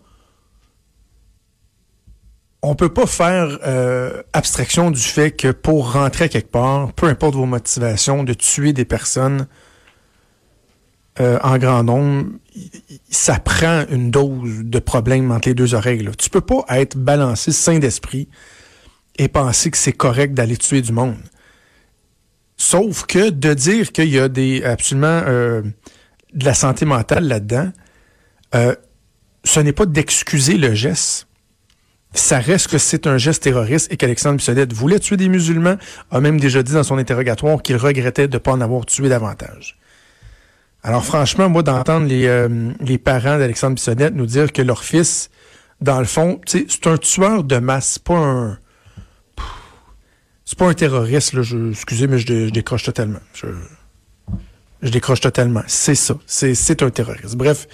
on 2.66 2.74
peut 2.74 2.88
pas 2.88 3.06
faire 3.06 3.58
euh, 3.66 4.22
abstraction 4.32 4.90
du 4.90 5.00
fait 5.00 5.32
que 5.32 5.48
pour 5.52 5.92
rentrer 5.92 6.30
quelque 6.30 6.50
part, 6.50 6.94
peu 6.94 7.06
importe 7.06 7.34
vos 7.34 7.44
motivations, 7.44 8.24
de 8.24 8.32
tuer 8.32 8.72
des 8.72 8.86
personnes 8.86 9.46
euh, 11.20 11.38
en 11.42 11.58
grand 11.58 11.84
nombre, 11.84 12.30
ça 13.10 13.38
prend 13.38 13.84
une 13.90 14.10
dose 14.10 14.62
de 14.64 14.78
problème 14.78 15.30
entre 15.30 15.48
les 15.48 15.54
deux 15.54 15.74
oreilles. 15.74 16.02
Là. 16.02 16.12
Tu 16.16 16.30
peux 16.30 16.40
pas 16.40 16.64
être 16.70 16.96
balancé 16.96 17.52
sain 17.52 17.78
d'esprit 17.78 18.28
et 19.18 19.28
penser 19.28 19.70
que 19.70 19.76
c'est 19.76 19.92
correct 19.92 20.32
d'aller 20.32 20.56
tuer 20.56 20.80
du 20.80 20.92
monde. 20.92 21.16
Sauf 22.56 23.04
que 23.04 23.28
de 23.28 23.52
dire 23.52 23.92
qu'il 23.92 24.08
y 24.08 24.18
a 24.18 24.28
des 24.28 24.64
absolument 24.64 25.22
euh, 25.26 25.62
de 26.32 26.44
la 26.46 26.54
santé 26.54 26.86
mentale 26.86 27.28
là-dedans, 27.28 27.70
euh, 28.54 28.74
ce 29.44 29.60
n'est 29.60 29.72
pas 29.72 29.86
d'excuser 29.86 30.56
le 30.56 30.74
geste. 30.74 31.26
Ça 32.12 32.38
reste 32.38 32.68
que 32.68 32.78
c'est 32.78 33.08
un 33.08 33.18
geste 33.18 33.42
terroriste 33.42 33.92
et 33.92 33.96
qu'Alexandre 33.96 34.36
Bissonnette 34.36 34.72
voulait 34.72 35.00
tuer 35.00 35.16
des 35.16 35.28
musulmans, 35.28 35.76
a 36.12 36.20
même 36.20 36.38
déjà 36.38 36.62
dit 36.62 36.72
dans 36.72 36.84
son 36.84 36.96
interrogatoire 36.96 37.60
qu'il 37.60 37.76
regrettait 37.76 38.28
de 38.28 38.34
ne 38.34 38.38
pas 38.38 38.52
en 38.52 38.60
avoir 38.60 38.86
tué 38.86 39.08
davantage. 39.08 39.78
Alors 40.84 41.04
franchement, 41.04 41.48
moi, 41.48 41.62
d'entendre 41.62 42.06
les, 42.06 42.26
euh, 42.26 42.70
les 42.80 42.98
parents 42.98 43.38
d'Alexandre 43.38 43.74
Bissonnette 43.74 44.14
nous 44.14 44.26
dire 44.26 44.52
que 44.52 44.62
leur 44.62 44.84
fils 44.84 45.30
dans 45.80 45.98
le 45.98 46.06
fond, 46.06 46.40
c'est 46.46 46.86
un 46.86 46.96
tueur 46.96 47.44
de 47.44 47.58
masse, 47.58 47.98
pas 47.98 48.16
un. 48.16 48.58
C'est 50.44 50.58
pas 50.58 50.68
un 50.68 50.74
terroriste, 50.74 51.32
là. 51.32 51.42
Je, 51.42 51.70
excusez, 51.70 52.06
mais 52.06 52.18
je, 52.18 52.50
décroche 52.50 52.84
totalement. 52.84 53.20
Je 54.84 54.90
décroche 54.90 55.20
totalement. 55.20 55.62
C'est 55.66 55.94
ça. 55.94 56.14
C'est 56.26 56.82
un 56.82 56.90
terroriste. 56.90 57.36
Bref, 57.36 57.66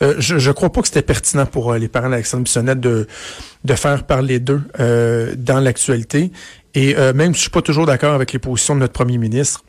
euh, 0.00 0.14
je, 0.18 0.38
je 0.38 0.50
crois 0.52 0.70
pas 0.70 0.80
que 0.80 0.86
c'était 0.86 1.02
pertinent 1.02 1.44
pour 1.44 1.72
euh, 1.72 1.78
les 1.78 1.88
parents 1.88 2.08
d'Alexandre 2.08 2.44
Bissonnette 2.44 2.80
de, 2.80 3.08
de 3.64 3.74
faire 3.74 4.04
parler 4.04 4.38
d'eux 4.38 4.62
euh, 4.78 5.34
dans 5.36 5.58
l'actualité. 5.60 6.30
Et 6.74 6.94
même 6.94 7.34
si 7.34 7.38
je 7.38 7.40
suis 7.42 7.50
pas 7.50 7.60
toujours 7.60 7.84
d'accord 7.84 8.14
avec 8.14 8.32
les 8.32 8.38
positions 8.38 8.74
de 8.74 8.80
notre 8.80 8.94
premier 8.94 9.18
ministre, 9.18 9.62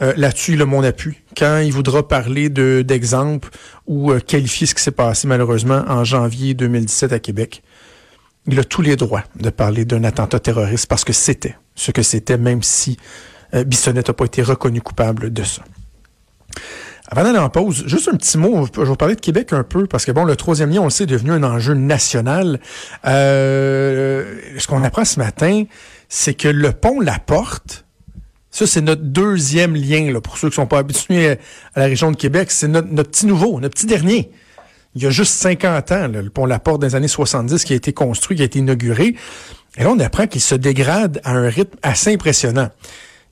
là-dessus, 0.00 0.54
il 0.54 0.62
a 0.62 0.66
mon 0.66 0.82
appui. 0.82 1.20
Quand 1.36 1.58
il 1.58 1.72
voudra 1.72 2.08
parler 2.08 2.48
d'exemples 2.48 3.50
ou 3.86 4.12
qualifier 4.14 4.66
ce 4.66 4.74
qui 4.74 4.82
s'est 4.82 4.90
passé 4.90 5.28
malheureusement 5.28 5.84
en 5.86 6.02
janvier 6.02 6.54
2017 6.54 7.12
à 7.12 7.20
Québec, 7.20 7.62
il 8.48 8.58
a 8.58 8.64
tous 8.64 8.82
les 8.82 8.96
droits 8.96 9.22
de 9.36 9.48
parler 9.50 9.84
d'un 9.84 10.02
attentat 10.02 10.40
terroriste 10.40 10.88
parce 10.88 11.04
que 11.04 11.12
c'était 11.12 11.56
ce 11.76 11.92
que 11.92 12.02
c'était, 12.02 12.36
même 12.36 12.64
si 12.64 12.96
Bissonnette 13.52 14.08
n'a 14.08 14.14
pas 14.14 14.24
été 14.24 14.42
reconnu 14.42 14.80
coupable 14.80 15.32
de 15.32 15.44
ça. 15.44 15.62
Avant 17.12 17.24
d'aller 17.24 17.38
en 17.38 17.48
pause, 17.48 17.84
juste 17.86 18.08
un 18.08 18.16
petit 18.16 18.38
mot, 18.38 18.66
je 18.72 18.80
vais 18.80 18.86
vous 18.86 18.94
parler 18.94 19.16
de 19.16 19.20
Québec 19.20 19.52
un 19.52 19.64
peu, 19.64 19.86
parce 19.88 20.04
que 20.04 20.12
bon, 20.12 20.24
le 20.24 20.36
troisième 20.36 20.70
lien, 20.70 20.80
on 20.80 20.84
le 20.84 20.90
sait, 20.90 21.04
est 21.04 21.08
devenu 21.08 21.32
un 21.32 21.42
enjeu 21.42 21.74
national. 21.74 22.60
Euh, 23.04 24.36
ce 24.56 24.68
qu'on 24.68 24.84
apprend 24.84 25.04
ce 25.04 25.18
matin, 25.18 25.64
c'est 26.08 26.34
que 26.34 26.46
le 26.46 26.70
pont 26.70 27.00
La 27.00 27.18
Porte, 27.18 27.84
ça 28.52 28.64
c'est 28.64 28.80
notre 28.80 29.02
deuxième 29.02 29.74
lien, 29.74 30.12
là, 30.12 30.20
pour 30.20 30.38
ceux 30.38 30.50
qui 30.50 30.54
sont 30.54 30.66
pas 30.68 30.78
habitués 30.78 31.30
à 31.74 31.80
la 31.80 31.86
région 31.86 32.12
de 32.12 32.16
Québec, 32.16 32.52
c'est 32.52 32.68
notre, 32.68 32.88
petit 32.88 33.26
nouveau, 33.26 33.58
notre 33.58 33.74
petit 33.74 33.86
dernier. 33.86 34.30
Il 34.94 35.02
y 35.02 35.06
a 35.06 35.10
juste 35.10 35.34
50 35.34 35.92
ans, 35.92 36.08
le 36.08 36.30
pont 36.30 36.46
La 36.46 36.60
Porte 36.60 36.80
des 36.80 36.94
années 36.94 37.08
70 37.08 37.64
qui 37.64 37.72
a 37.72 37.76
été 37.76 37.92
construit, 37.92 38.36
qui 38.36 38.42
a 38.42 38.46
été 38.46 38.60
inauguré. 38.60 39.16
Et 39.76 39.82
là, 39.82 39.90
on 39.90 39.98
apprend 39.98 40.28
qu'il 40.28 40.40
se 40.40 40.54
dégrade 40.54 41.20
à 41.24 41.32
un 41.32 41.48
rythme 41.48 41.76
assez 41.82 42.12
impressionnant. 42.12 42.70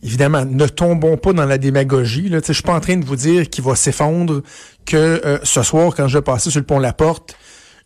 Évidemment, 0.03 0.45
ne 0.45 0.67
tombons 0.67 1.17
pas 1.17 1.33
dans 1.33 1.45
la 1.45 1.59
démagogie. 1.59 2.29
Là. 2.29 2.39
Je 2.47 2.53
suis 2.53 2.63
pas 2.63 2.75
en 2.75 2.81
train 2.81 2.97
de 2.97 3.05
vous 3.05 3.17
dire 3.17 3.51
qu'il 3.51 3.65
va 3.65 3.75
s'effondre, 3.75 4.43
que 4.87 4.97
euh, 4.97 5.39
ce 5.43 5.63
soir, 5.63 5.95
quand 5.95 6.07
je 6.09 6.19
vais 6.19 6.23
passer 6.23 6.51
sur 6.51 6.61
le 6.61 6.67
pont 6.67 6.79
La 6.79 6.93
Porte, 6.93 7.37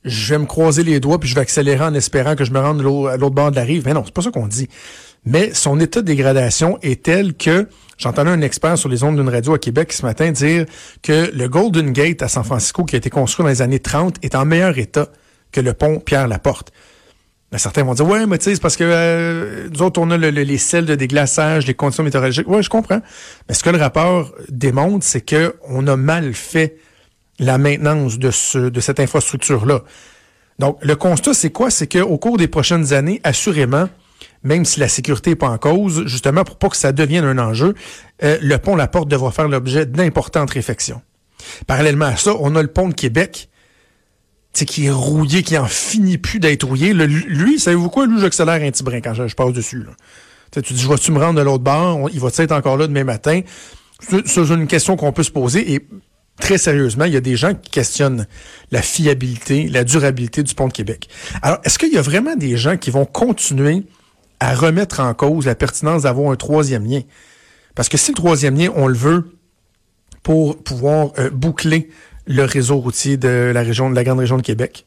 je 0.04 0.34
vais 0.34 0.38
me 0.38 0.46
croiser 0.46 0.82
les 0.82 1.00
doigts 1.00 1.18
puis 1.18 1.28
je 1.28 1.34
vais 1.34 1.40
accélérer 1.40 1.84
en 1.84 1.94
espérant 1.94 2.34
que 2.34 2.44
je 2.44 2.52
me 2.52 2.58
rende 2.58 2.80
à 2.80 3.16
l'autre 3.16 3.34
bord 3.34 3.50
de 3.50 3.56
la 3.56 3.62
rive. 3.62 3.84
Mais 3.86 3.94
non, 3.94 4.02
c'est 4.04 4.14
pas 4.14 4.22
ça 4.22 4.30
qu'on 4.30 4.46
dit. 4.46 4.68
Mais 5.24 5.54
son 5.54 5.78
état 5.78 6.00
de 6.00 6.06
dégradation 6.06 6.78
est 6.82 7.04
tel 7.04 7.34
que 7.34 7.68
j'entendais 7.96 8.30
un 8.30 8.40
expert 8.40 8.76
sur 8.76 8.88
les 8.88 9.04
ondes 9.04 9.16
d'une 9.16 9.28
radio 9.28 9.54
à 9.54 9.58
Québec 9.58 9.92
ce 9.92 10.04
matin 10.04 10.32
dire 10.32 10.66
que 11.02 11.30
le 11.32 11.48
Golden 11.48 11.92
Gate 11.92 12.22
à 12.22 12.28
San 12.28 12.42
Francisco, 12.42 12.84
qui 12.84 12.96
a 12.96 12.98
été 12.98 13.10
construit 13.10 13.44
dans 13.44 13.50
les 13.50 13.62
années 13.62 13.78
30, 13.78 14.16
est 14.22 14.34
en 14.34 14.44
meilleur 14.44 14.76
état 14.78 15.08
que 15.52 15.60
le 15.60 15.74
pont 15.74 16.00
Pierre-Laporte. 16.00 16.72
Ben, 17.52 17.58
certains 17.58 17.82
vont 17.82 17.92
dire, 17.92 18.06
ouais, 18.06 18.26
mais 18.26 18.38
tu 18.38 18.44
sais, 18.44 18.54
c'est 18.54 18.62
parce 18.62 18.76
que 18.76 18.84
euh, 18.84 19.68
nous 19.70 19.82
autres, 19.82 20.00
on 20.00 20.10
a 20.10 20.16
les 20.16 20.56
selles 20.58 20.86
de 20.86 20.94
déglaçage, 20.94 21.66
les 21.66 21.74
conditions 21.74 22.02
météorologiques. 22.02 22.48
Ouais, 22.48 22.62
je 22.62 22.70
comprends. 22.70 23.02
Mais 23.46 23.54
ce 23.54 23.62
que 23.62 23.68
le 23.68 23.76
rapport 23.76 24.32
démontre, 24.48 25.04
c'est 25.04 25.20
que 25.20 25.54
on 25.68 25.86
a 25.86 25.96
mal 25.96 26.32
fait 26.32 26.78
la 27.38 27.58
maintenance 27.58 28.18
de, 28.18 28.30
ce, 28.30 28.58
de 28.58 28.80
cette 28.80 29.00
infrastructure-là. 29.00 29.82
Donc, 30.60 30.78
le 30.80 30.96
constat, 30.96 31.34
c'est 31.34 31.50
quoi? 31.50 31.70
C'est 31.70 31.86
qu'au 31.86 32.16
cours 32.16 32.38
des 32.38 32.48
prochaines 32.48 32.94
années, 32.94 33.20
assurément, 33.22 33.90
même 34.44 34.64
si 34.64 34.80
la 34.80 34.88
sécurité 34.88 35.30
n'est 35.30 35.36
pas 35.36 35.48
en 35.48 35.58
cause, 35.58 36.06
justement, 36.06 36.44
pour 36.44 36.56
pas 36.56 36.70
que 36.70 36.76
ça 36.76 36.92
devienne 36.92 37.24
un 37.24 37.36
enjeu, 37.36 37.74
euh, 38.22 38.38
le 38.40 38.56
pont 38.56 38.76
La 38.76 38.88
Porte 38.88 39.08
devra 39.08 39.30
faire 39.30 39.48
l'objet 39.48 39.84
d'importantes 39.84 40.52
réflexions. 40.52 41.02
Parallèlement 41.66 42.06
à 42.06 42.16
ça, 42.16 42.32
on 42.40 42.56
a 42.56 42.62
le 42.62 42.68
pont 42.68 42.88
de 42.88 42.94
Québec 42.94 43.50
sais, 44.52 44.64
qui 44.64 44.86
est 44.86 44.90
rouillé, 44.90 45.42
qui 45.42 45.56
en 45.56 45.66
finit 45.66 46.18
plus 46.18 46.38
d'être 46.38 46.64
rouillé. 46.64 46.92
lui, 46.92 47.58
savez-vous 47.58 47.88
quoi? 47.88 48.06
Lui, 48.06 48.20
j'accélère 48.20 48.62
un 48.62 48.70
petit 48.70 48.82
brin 48.82 49.00
quand 49.00 49.14
je, 49.14 49.34
passe 49.34 49.52
dessus. 49.52 49.84
Là. 49.84 50.62
tu 50.62 50.74
dis, 50.74 50.84
vas-tu 50.84 51.12
me 51.12 51.18
rendre 51.18 51.38
de 51.38 51.44
l'autre 51.44 51.64
bord? 51.64 52.10
il 52.12 52.20
va 52.20 52.28
être 52.36 52.52
encore 52.52 52.76
là 52.76 52.86
demain 52.86 53.04
matin? 53.04 53.40
C'est 54.00 54.50
une 54.50 54.66
question 54.66 54.96
qu'on 54.96 55.12
peut 55.12 55.22
se 55.22 55.30
poser. 55.30 55.72
Et 55.72 55.86
très 56.40 56.58
sérieusement, 56.58 57.04
il 57.04 57.12
y 57.12 57.16
a 57.16 57.20
des 57.20 57.36
gens 57.36 57.54
qui 57.54 57.70
questionnent 57.70 58.26
la 58.70 58.82
fiabilité, 58.82 59.68
la 59.68 59.84
durabilité 59.84 60.42
du 60.42 60.54
pont 60.54 60.68
de 60.68 60.72
Québec. 60.72 61.08
Alors, 61.40 61.58
est-ce 61.64 61.78
qu'il 61.78 61.92
y 61.92 61.98
a 61.98 62.02
vraiment 62.02 62.36
des 62.36 62.56
gens 62.56 62.76
qui 62.76 62.90
vont 62.90 63.04
continuer 63.04 63.84
à 64.40 64.54
remettre 64.54 65.00
en 65.00 65.14
cause 65.14 65.46
la 65.46 65.54
pertinence 65.54 66.02
d'avoir 66.02 66.32
un 66.32 66.36
troisième 66.36 66.84
lien? 66.84 67.02
Parce 67.74 67.88
que 67.88 67.96
si 67.96 68.10
le 68.10 68.16
troisième 68.16 68.56
lien, 68.56 68.68
on 68.74 68.86
le 68.86 68.94
veut 68.94 69.38
pour 70.22 70.62
pouvoir 70.62 71.12
euh, 71.18 71.30
boucler 71.30 71.90
le 72.26 72.44
réseau 72.44 72.76
routier 72.76 73.16
de 73.16 73.50
la 73.52 73.62
région, 73.62 73.90
de 73.90 73.94
la 73.94 74.04
grande 74.04 74.20
région 74.20 74.36
de 74.36 74.42
Québec, 74.42 74.86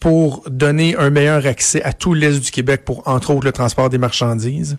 pour 0.00 0.44
donner 0.48 0.96
un 0.96 1.10
meilleur 1.10 1.46
accès 1.46 1.82
à 1.82 1.92
tout 1.92 2.14
l'est 2.14 2.38
du 2.38 2.50
Québec 2.50 2.84
pour, 2.84 3.06
entre 3.08 3.30
autres, 3.30 3.44
le 3.44 3.52
transport 3.52 3.88
des 3.88 3.98
marchandises, 3.98 4.76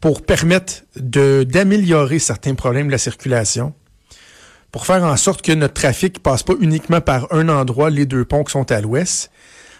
pour 0.00 0.22
permettre 0.22 0.84
de, 0.96 1.44
d'améliorer 1.48 2.18
certains 2.18 2.54
problèmes 2.54 2.86
de 2.86 2.92
la 2.92 2.98
circulation, 2.98 3.74
pour 4.70 4.84
faire 4.84 5.04
en 5.04 5.16
sorte 5.16 5.42
que 5.42 5.52
notre 5.52 5.74
trafic 5.74 6.22
passe 6.22 6.42
pas 6.42 6.54
uniquement 6.60 7.00
par 7.00 7.32
un 7.32 7.48
endroit, 7.48 7.88
les 7.88 8.04
deux 8.04 8.24
ponts 8.24 8.44
qui 8.44 8.52
sont 8.52 8.70
à 8.70 8.80
l'ouest. 8.80 9.30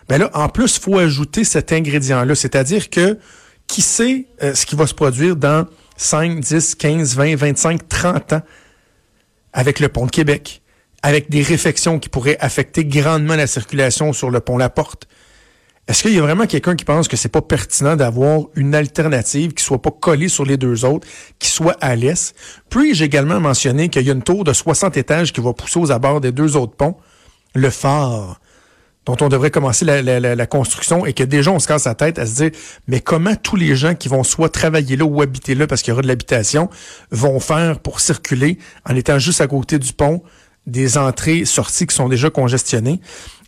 Ben 0.08 0.18
là, 0.18 0.30
en 0.34 0.48
plus, 0.48 0.78
faut 0.78 0.98
ajouter 0.98 1.44
cet 1.44 1.72
ingrédient-là, 1.72 2.34
c'est-à-dire 2.34 2.88
que 2.88 3.18
qui 3.66 3.82
sait 3.82 4.26
euh, 4.42 4.54
ce 4.54 4.64
qui 4.64 4.76
va 4.76 4.86
se 4.86 4.94
produire 4.94 5.36
dans 5.36 5.66
5, 5.96 6.40
10, 6.40 6.76
15, 6.76 7.16
20, 7.16 7.36
25, 7.36 7.88
30 7.88 8.32
ans 8.34 8.42
avec 9.52 9.80
le 9.80 9.88
pont 9.88 10.06
de 10.06 10.10
Québec, 10.10 10.62
avec 11.06 11.30
des 11.30 11.42
réfections 11.42 12.00
qui 12.00 12.08
pourraient 12.08 12.36
affecter 12.40 12.84
grandement 12.84 13.36
la 13.36 13.46
circulation 13.46 14.12
sur 14.12 14.28
le 14.28 14.40
pont 14.40 14.58
La 14.58 14.68
Porte. 14.68 15.06
Est-ce 15.86 16.02
qu'il 16.02 16.12
y 16.12 16.18
a 16.18 16.20
vraiment 16.20 16.46
quelqu'un 16.46 16.74
qui 16.74 16.84
pense 16.84 17.06
que 17.06 17.16
c'est 17.16 17.28
pas 17.28 17.42
pertinent 17.42 17.94
d'avoir 17.94 18.46
une 18.56 18.74
alternative 18.74 19.54
qui 19.54 19.62
soit 19.62 19.80
pas 19.80 19.92
collée 19.92 20.28
sur 20.28 20.44
les 20.44 20.56
deux 20.56 20.84
autres, 20.84 21.06
qui 21.38 21.48
soit 21.48 21.76
à 21.80 21.94
l'est? 21.94 22.34
Puis 22.70 22.96
j'ai 22.96 23.04
également 23.04 23.38
mentionné 23.38 23.88
qu'il 23.88 24.02
y 24.02 24.10
a 24.10 24.14
une 24.14 24.24
tour 24.24 24.42
de 24.42 24.52
60 24.52 24.96
étages 24.96 25.32
qui 25.32 25.40
va 25.40 25.52
pousser 25.52 25.78
aux 25.78 25.92
abords 25.92 26.20
des 26.20 26.32
deux 26.32 26.56
autres 26.56 26.74
ponts, 26.74 26.96
le 27.54 27.70
phare, 27.70 28.40
dont 29.04 29.16
on 29.20 29.28
devrait 29.28 29.52
commencer 29.52 29.84
la, 29.84 30.02
la, 30.02 30.46
construction 30.46 31.06
et 31.06 31.12
que 31.12 31.22
déjà 31.22 31.52
on 31.52 31.60
se 31.60 31.68
casse 31.68 31.84
la 31.84 31.94
tête 31.94 32.18
à 32.18 32.26
se 32.26 32.34
dire 32.42 32.50
mais 32.88 32.98
comment 32.98 33.36
tous 33.36 33.54
les 33.54 33.76
gens 33.76 33.94
qui 33.94 34.08
vont 34.08 34.24
soit 34.24 34.48
travailler 34.48 34.96
là 34.96 35.04
ou 35.04 35.22
habiter 35.22 35.54
là 35.54 35.68
parce 35.68 35.82
qu'il 35.82 35.92
y 35.92 35.92
aura 35.92 36.02
de 36.02 36.08
l'habitation 36.08 36.68
vont 37.12 37.38
faire 37.38 37.78
pour 37.78 38.00
circuler 38.00 38.58
en 38.84 38.96
étant 38.96 39.20
juste 39.20 39.40
à 39.40 39.46
côté 39.46 39.78
du 39.78 39.92
pont 39.92 40.24
des 40.66 40.98
entrées-sorties 40.98 41.86
qui 41.86 41.94
sont 41.94 42.08
déjà 42.08 42.30
congestionnées. 42.30 43.00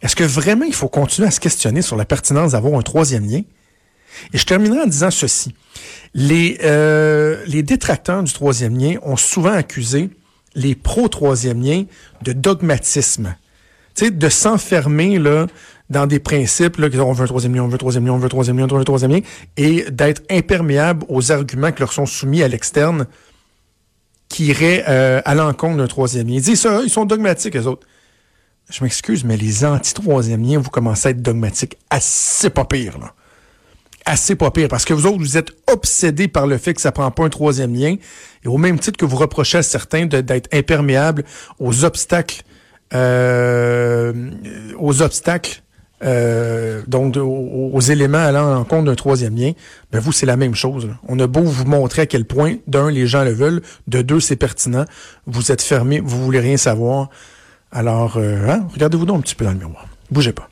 Est-ce 0.02 0.16
que 0.16 0.24
vraiment 0.24 0.64
il 0.64 0.74
faut 0.74 0.88
continuer 0.88 1.28
à 1.28 1.30
se 1.30 1.40
questionner 1.40 1.82
sur 1.82 1.96
la 1.96 2.04
pertinence 2.04 2.52
d'avoir 2.52 2.78
un 2.78 2.82
troisième 2.82 3.28
lien? 3.28 3.42
Et 4.32 4.38
je 4.38 4.46
terminerai 4.46 4.80
en 4.82 4.86
disant 4.86 5.10
ceci. 5.10 5.54
Les, 6.14 6.58
euh, 6.64 7.42
les 7.46 7.62
détracteurs 7.62 8.22
du 8.22 8.32
troisième 8.32 8.76
lien 8.78 8.96
ont 9.02 9.16
souvent 9.16 9.52
accusé 9.52 10.10
les 10.54 10.74
pro-troisième 10.74 11.62
lien 11.62 11.84
de 12.22 12.32
dogmatisme. 12.32 13.36
Tu 13.94 14.06
sais, 14.06 14.10
de 14.10 14.28
s'enfermer 14.28 15.18
là 15.18 15.46
dans 15.90 16.06
des 16.06 16.18
principes, 16.18 16.76
là, 16.76 16.88
on 17.04 17.12
veut 17.12 17.24
un 17.24 17.26
troisième 17.26 17.54
lien, 17.54 17.62
on 17.62 17.68
veut 17.68 17.74
un 17.74 17.78
troisième 17.78 18.06
lien, 18.06 18.12
on 18.12 18.18
veut 18.18 18.26
un 18.26 18.28
troisième 18.28 18.58
lien, 18.58 18.64
on 18.64 18.74
veut 18.74 18.80
un 18.80 18.84
troisième 18.84 19.10
lien, 19.10 19.20
et 19.56 19.86
d'être 19.90 20.22
imperméable 20.30 21.04
aux 21.08 21.32
arguments 21.32 21.72
qui 21.72 21.80
leur 21.80 21.92
sont 21.92 22.06
soumis 22.06 22.42
à 22.42 22.48
l'externe 22.48 23.06
qui 24.28 24.46
irait 24.46 24.84
euh, 24.88 25.20
à 25.24 25.34
l'encontre 25.34 25.78
d'un 25.78 25.86
troisième 25.86 26.28
lien. 26.28 26.34
Ils 26.34 26.42
disent 26.42 26.60
ça, 26.60 26.80
ils 26.82 26.90
sont 26.90 27.04
dogmatiques, 27.04 27.54
les 27.54 27.66
autres. 27.66 27.86
Je 28.70 28.84
m'excuse, 28.84 29.24
mais 29.24 29.36
les 29.36 29.64
anti-troisième 29.64 30.42
liens, 30.42 30.58
vous 30.58 30.70
commencez 30.70 31.08
à 31.08 31.10
être 31.12 31.22
dogmatiques 31.22 31.78
assez 31.90 32.50
pas 32.50 32.64
pire, 32.64 32.98
là. 32.98 33.14
Assez 34.04 34.36
pas 34.36 34.50
pire, 34.50 34.68
parce 34.68 34.84
que 34.84 34.94
vous 34.94 35.06
autres, 35.06 35.18
vous 35.18 35.36
êtes 35.36 35.50
obsédés 35.70 36.28
par 36.28 36.46
le 36.46 36.56
fait 36.56 36.72
que 36.74 36.80
ça 36.80 36.92
prend 36.92 37.10
pas 37.10 37.24
un 37.24 37.28
troisième 37.28 37.74
lien, 37.74 37.96
et 38.44 38.48
au 38.48 38.56
même 38.56 38.78
titre 38.78 38.98
que 38.98 39.04
vous 39.04 39.16
reprochez 39.16 39.58
à 39.58 39.62
certains 39.62 40.06
d'être 40.06 40.48
imperméables 40.52 41.24
aux 41.58 41.84
obstacles, 41.84 42.42
euh, 42.94 44.30
aux 44.78 45.02
obstacles 45.02 45.62
euh, 46.04 46.82
donc 46.86 47.16
aux, 47.16 47.80
éléments 47.80 48.18
allant 48.18 48.56
en 48.56 48.64
compte 48.64 48.84
d'un 48.84 48.94
troisième 48.94 49.36
lien, 49.36 49.52
ben 49.92 50.00
vous, 50.00 50.12
c'est 50.12 50.26
la 50.26 50.36
même 50.36 50.54
chose. 50.54 50.88
On 51.08 51.18
a 51.18 51.26
beau 51.26 51.42
vous 51.42 51.64
montrer 51.64 52.02
à 52.02 52.06
quel 52.06 52.24
point, 52.24 52.56
d'un, 52.66 52.90
les 52.90 53.06
gens 53.06 53.24
le 53.24 53.32
veulent, 53.32 53.62
de 53.86 54.02
deux, 54.02 54.20
c'est 54.20 54.36
pertinent, 54.36 54.84
vous 55.26 55.52
êtes 55.52 55.62
fermé, 55.62 56.00
vous 56.00 56.24
voulez 56.24 56.40
rien 56.40 56.56
savoir. 56.56 57.10
Alors, 57.72 58.16
euh, 58.16 58.48
hein, 58.48 58.66
regardez-vous 58.72 59.06
donc 59.06 59.18
un 59.18 59.22
petit 59.22 59.34
peu 59.34 59.44
dans 59.44 59.52
le 59.52 59.58
miroir. 59.58 59.86
Bougez 60.10 60.32
pas. 60.32 60.47